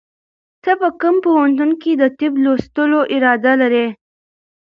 ته 0.63 0.71
په 0.81 0.87
کوم 0.99 1.15
پوهنتون 1.25 1.71
کې 1.81 1.91
د 2.01 2.03
طب 2.17 2.33
د 2.39 2.41
لوستلو 2.45 2.99
اراده 3.13 3.53
لرې؟ 3.61 3.87